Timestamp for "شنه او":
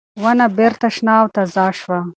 0.95-1.27